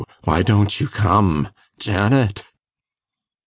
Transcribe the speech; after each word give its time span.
why 0.23 0.41
don't 0.41 0.81
you 0.81 0.87
come? 0.87 1.47
Janet! 1.77 2.41